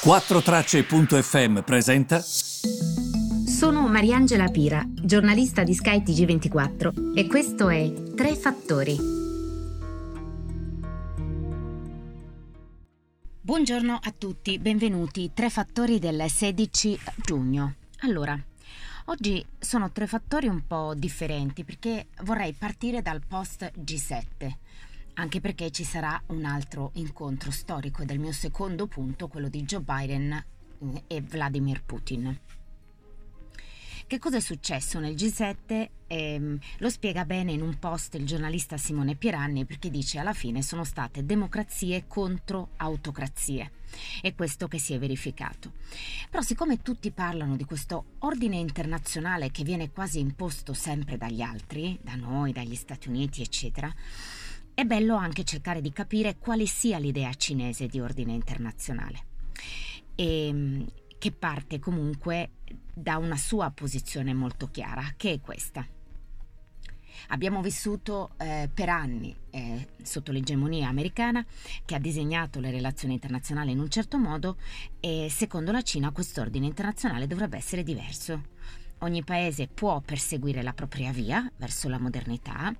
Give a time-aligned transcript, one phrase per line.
[0.00, 2.20] 4Tracce.fm presenta.
[2.20, 8.96] Sono Mariangela Pira, giornalista di Sky TG24 e questo è Tre Fattori.
[13.40, 15.32] Buongiorno a tutti, benvenuti.
[15.34, 17.74] Tre fattori del 16 giugno.
[18.02, 18.40] Allora,
[19.06, 24.52] oggi sono tre fattori un po' differenti perché vorrei partire dal post G7
[25.18, 29.80] anche perché ci sarà un altro incontro storico del mio secondo punto, quello di Joe
[29.80, 32.38] Biden eh, e Vladimir Putin.
[34.06, 35.88] Che cosa è successo nel G7?
[36.06, 40.62] Eh, lo spiega bene in un post il giornalista Simone Pieranni perché dice alla fine
[40.62, 43.72] sono state democrazie contro autocrazie.
[44.22, 45.72] È questo che si è verificato.
[46.30, 51.98] Però siccome tutti parlano di questo ordine internazionale che viene quasi imposto sempre dagli altri,
[52.00, 53.92] da noi, dagli Stati Uniti, eccetera,
[54.78, 59.24] è bello anche cercare di capire quale sia l'idea cinese di ordine internazionale
[60.14, 60.86] e ehm,
[61.18, 62.50] che parte comunque
[62.94, 65.84] da una sua posizione molto chiara, che è questa.
[67.30, 71.44] Abbiamo vissuto eh, per anni eh, sotto l'egemonia americana
[71.84, 74.58] che ha disegnato le relazioni internazionali in un certo modo
[75.00, 78.42] e secondo la Cina quest'ordine internazionale dovrebbe essere diverso.
[78.98, 82.72] Ogni paese può perseguire la propria via verso la modernità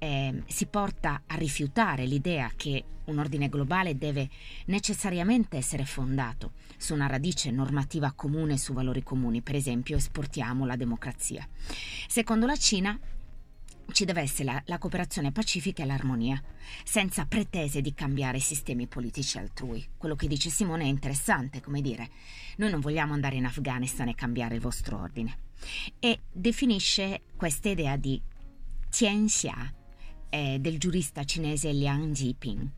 [0.00, 4.28] eh, si porta a rifiutare l'idea che un ordine globale deve
[4.66, 10.76] necessariamente essere fondato su una radice normativa comune su valori comuni, per esempio esportiamo la
[10.76, 11.46] democrazia.
[12.08, 12.98] Secondo la Cina
[13.92, 16.40] ci deve essere la, la, cooperazione pacifica e l'armonia,
[16.84, 19.86] senza pretese di cambiare i sistemi politici altrui.
[19.98, 22.08] Quello che dice Simone è interessante, come dire,
[22.56, 25.36] noi non vogliamo andare in Afghanistan e cambiare il vostro ordine.
[25.98, 28.20] E definisce questa idea di
[28.88, 29.74] Tianxia,
[30.30, 32.68] eh, del giurista cinese Liang Jiping,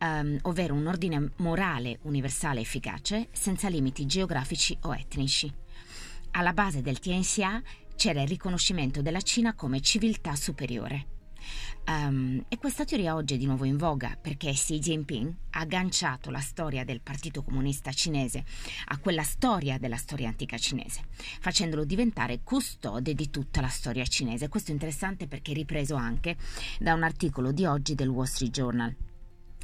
[0.00, 5.52] um, ovvero un ordine morale universale efficace senza limiti geografici o etnici.
[6.32, 7.62] Alla base del Tianxia
[7.96, 11.17] c'era il riconoscimento della Cina come civiltà superiore.
[11.86, 16.30] Um, e questa teoria oggi è di nuovo in voga perché Xi Jinping ha agganciato
[16.30, 18.44] la storia del Partito Comunista Cinese
[18.86, 21.04] a quella storia della storia antica cinese,
[21.40, 24.48] facendolo diventare custode di tutta la storia cinese.
[24.48, 26.36] Questo è interessante perché è ripreso anche
[26.78, 28.94] da un articolo di oggi del Wall Street Journal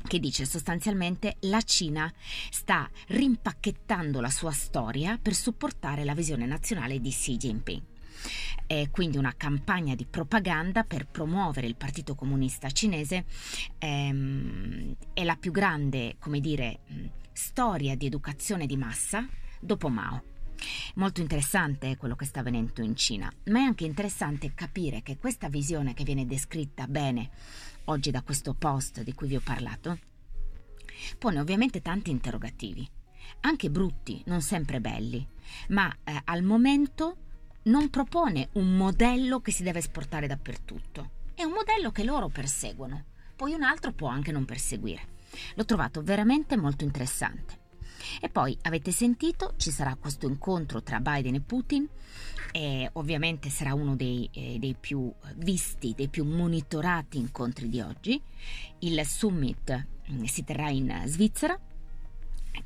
[0.06, 2.12] che dice sostanzialmente la Cina
[2.50, 7.82] sta rimpacchettando la sua storia per supportare la visione nazionale di Xi Jinping.
[8.66, 13.24] È quindi una campagna di propaganda per promuovere il Partito Comunista Cinese.
[13.78, 16.80] Ehm, è la più grande, come dire,
[17.32, 19.26] storia di educazione di massa
[19.60, 20.22] dopo Mao.
[20.94, 25.48] Molto interessante quello che sta avvenendo in Cina, ma è anche interessante capire che questa
[25.48, 27.30] visione che viene descritta bene
[27.86, 29.98] oggi da questo post di cui vi ho parlato
[31.18, 32.88] pone ovviamente tanti interrogativi,
[33.40, 35.26] anche brutti, non sempre belli,
[35.68, 37.16] ma eh, al momento
[37.64, 41.10] non propone un modello che si deve esportare dappertutto.
[41.34, 43.04] È un modello che loro perseguono,
[43.36, 45.12] poi un altro può anche non perseguire.
[45.54, 47.62] L'ho trovato veramente molto interessante.
[48.20, 51.88] E poi avete sentito, ci sarà questo incontro tra Biden e Putin
[52.52, 58.20] e ovviamente sarà uno dei, eh, dei più visti, dei più monitorati incontri di oggi.
[58.80, 61.58] Il summit mm, si terrà in Svizzera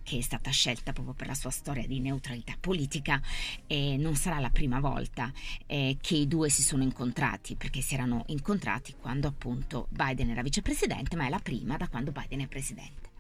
[0.03, 3.21] che è stata scelta proprio per la sua storia di neutralità politica
[3.67, 5.33] e non sarà la prima volta
[5.67, 10.43] eh, che i due si sono incontrati perché si erano incontrati quando appunto Biden era
[10.43, 13.11] vicepresidente ma è la prima da quando Biden è presidente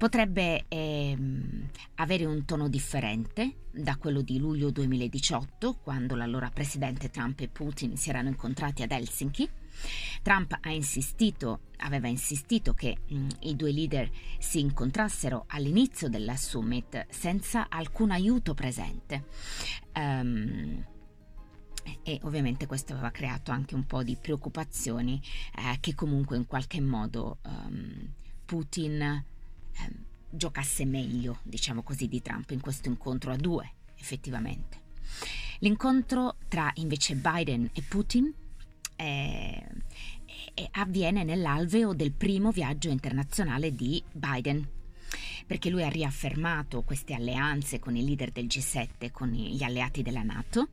[0.00, 7.38] potrebbe ehm, avere un tono differente da quello di luglio 2018, quando l'allora presidente Trump
[7.40, 9.46] e Putin si erano incontrati ad Helsinki.
[10.22, 17.68] Trump insistito, aveva insistito che mh, i due leader si incontrassero all'inizio della summit senza
[17.68, 19.26] alcun aiuto presente.
[19.94, 20.82] Um,
[22.02, 25.20] e ovviamente questo aveva creato anche un po' di preoccupazioni
[25.56, 28.10] eh, che comunque in qualche modo um,
[28.46, 29.24] Putin
[29.80, 34.78] Ehm, giocasse meglio, diciamo così, di Trump in questo incontro a due, effettivamente.
[35.60, 38.32] L'incontro tra invece Biden e Putin
[38.96, 39.66] eh,
[40.54, 44.66] eh, avviene nell'alveo del primo viaggio internazionale di Biden,
[45.46, 50.22] perché lui ha riaffermato queste alleanze con i leader del G7, con gli alleati della
[50.22, 50.68] Nato.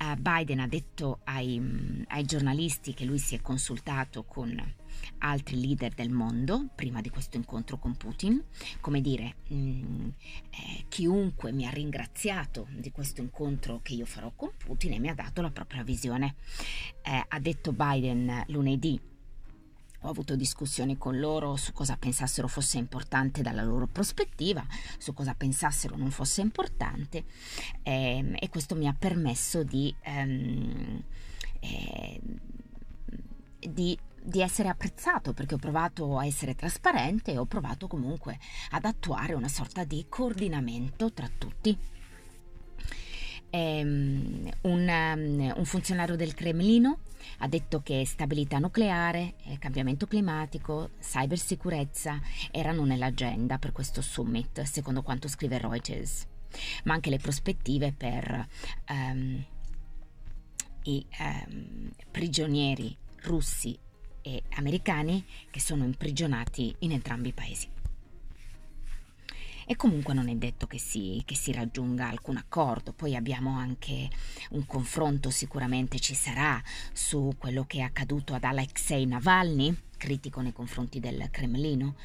[0.00, 4.74] Uh, Biden ha detto ai, ai giornalisti che lui si è consultato con
[5.18, 8.42] altri leader del mondo prima di questo incontro con Putin,
[8.80, 10.08] come dire, mh, mm,
[10.50, 15.08] eh, chiunque mi ha ringraziato di questo incontro che io farò con Putin e mi
[15.08, 16.36] ha dato la propria visione.
[17.02, 19.00] Eh, ha detto Biden lunedì
[20.02, 24.64] ho avuto discussioni con loro su cosa pensassero fosse importante dalla loro prospettiva,
[24.98, 27.24] su cosa pensassero non fosse importante
[27.82, 31.02] ehm, e questo mi ha permesso di, ehm,
[31.60, 32.20] eh,
[33.58, 38.38] di, di essere apprezzato perché ho provato a essere trasparente e ho provato comunque
[38.70, 41.76] ad attuare una sorta di coordinamento tra tutti.
[43.50, 46.98] Um, un, um, un, funzionario del Cremlino
[47.38, 55.02] ha detto che stabilità nucleare, eh, cambiamento climatico, cybersicurezza erano nell'agenda per questo summit, secondo
[55.02, 56.26] quanto scrive Reuters,
[56.84, 58.46] ma anche le prospettive per
[58.90, 59.44] um,
[60.82, 63.78] i um, prigionieri russi
[64.20, 67.77] e americani che sono imprigionati in entrambi i paesi
[69.70, 72.94] e comunque non è detto che si, che si raggiunga alcun accordo.
[72.94, 74.08] Poi abbiamo anche
[74.52, 76.58] un confronto, sicuramente ci sarà,
[76.94, 81.96] su quello che è accaduto ad Alexei Navalny, critico nei confronti del Cremlino,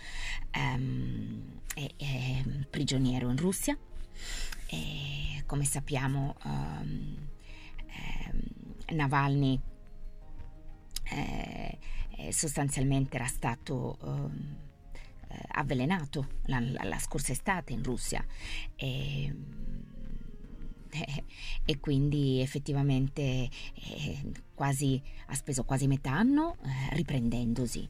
[0.52, 3.78] ehm, è, è, prigioniero in Russia.
[4.68, 7.16] E, come sappiamo, um,
[8.88, 9.58] eh, Navalny
[11.06, 11.80] eh,
[12.30, 13.98] sostanzialmente era stato...
[15.56, 18.26] Avvelenato la, la, scorsa estate in Russia.
[18.76, 19.36] E, eh,
[21.66, 27.88] e quindi effettivamente eh, quasi, ha speso quasi metà anno eh, riprendendosi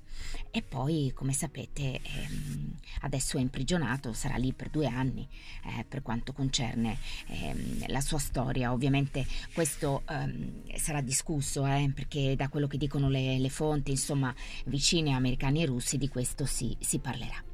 [0.49, 5.27] e poi come sapete ehm, adesso è imprigionato, sarà lì per due anni
[5.65, 6.97] eh, per quanto concerne
[7.27, 8.71] ehm, la sua storia.
[8.71, 14.33] Ovviamente questo ehm, sarà discusso eh, perché da quello che dicono le, le, fonti insomma
[14.65, 17.52] vicine americani e russi di questo si, si parlerà.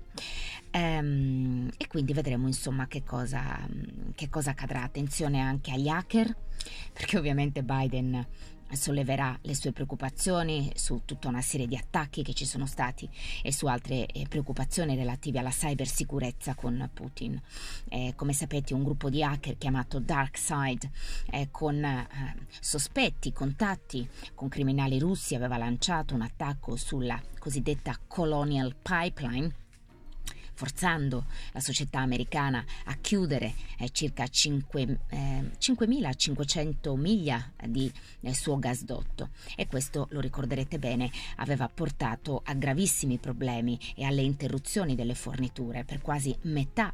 [0.72, 3.68] Ehm, e quindi vedremo insomma che cosa,
[4.16, 4.84] che cosa accadrà.
[4.84, 6.36] Attenzione anche agli hacker,
[6.94, 8.26] perché ovviamente Biden
[8.72, 13.10] solleverà le sue preoccupazioni su tutta una serie di attacchi che ci sono stati
[13.42, 17.42] e su altre eh, preoccupazioni relative alla cybersicurezza con Putin.
[17.90, 20.92] Eh, come sapete un gruppo di hacker chiamato DarkSide
[21.32, 22.08] eh, con eh,
[22.60, 29.68] sospetti, contatti con criminali russi aveva lanciato un attacco sulla cosiddetta Colonial Pipeline
[30.60, 31.24] forzando
[31.54, 37.92] la società americana a chiudere eh, circa 5, eh, 5.500 miglia di
[38.22, 44.22] eh, suo gasdotto e questo, lo ricorderete bene, aveva portato a gravissimi problemi e alle
[44.22, 46.94] interruzioni delle forniture per quasi metà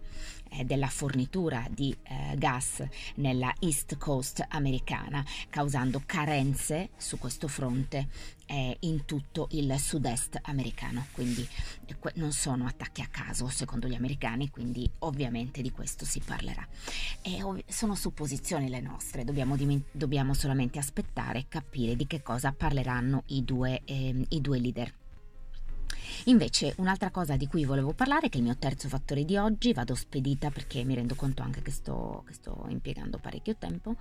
[0.50, 2.84] eh, della fornitura di eh, gas
[3.16, 8.08] nella East Coast americana, causando carenze su questo fronte
[8.46, 11.08] eh, in tutto il sud-est americano.
[11.12, 11.48] Quindi
[11.86, 16.66] eh, non sono attacchi a caso, secondo gli americani, quindi ovviamente di questo si parlerà.
[17.22, 22.52] E sono supposizioni le nostre, dobbiamo, dim- dobbiamo, solamente aspettare e capire di che cosa
[22.52, 24.94] parleranno i due, eh, i due leader.
[26.26, 29.74] Invece un'altra cosa di cui volevo parlare, che è il mio terzo fattore di oggi,
[29.74, 33.96] vado spedita perché mi rendo conto anche che sto, che sto impiegando parecchio tempo,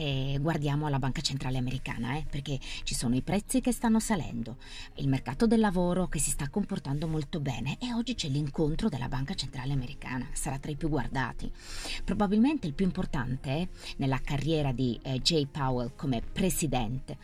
[0.00, 4.58] e guardiamo alla Banca Centrale Americana, eh, perché ci sono i prezzi che stanno salendo,
[4.96, 9.08] il mercato del lavoro che si sta comportando molto bene e oggi c'è l'incontro della
[9.08, 11.50] Banca Centrale Americana, sarà tra i più guardati.
[12.04, 17.16] Probabilmente il più importante eh, nella carriera di eh, Jay Powell come presidente,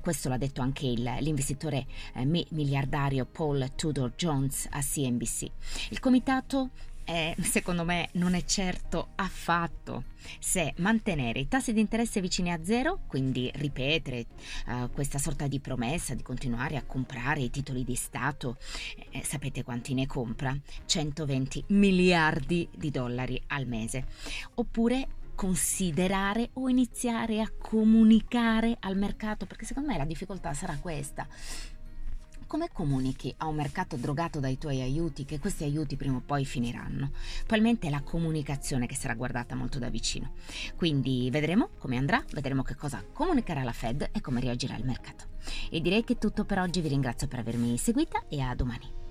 [0.00, 5.50] questo l'ha detto anche il, l'investitore eh, miliardario Paul Paul Tudor Jones a CNBC.
[5.90, 6.70] Il comitato
[7.02, 10.04] eh, secondo me non è certo affatto
[10.38, 14.26] se mantenere i tassi di interesse vicini a zero, quindi ripetere
[14.68, 18.58] uh, questa sorta di promessa di continuare a comprare i titoli di Stato,
[19.10, 20.56] eh, sapete quanti ne compra?
[20.84, 24.06] 120 miliardi di dollari al mese,
[24.54, 31.26] oppure considerare o iniziare a comunicare al mercato, perché secondo me la difficoltà sarà questa
[32.52, 36.44] come comunichi a un mercato drogato dai tuoi aiuti che questi aiuti prima o poi
[36.44, 37.12] finiranno?
[37.46, 40.34] Probabilmente è la comunicazione che sarà guardata molto da vicino.
[40.76, 45.28] Quindi vedremo come andrà, vedremo che cosa comunicherà la Fed e come reagirà il mercato.
[45.70, 49.01] E direi che è tutto per oggi, vi ringrazio per avermi seguita e a domani.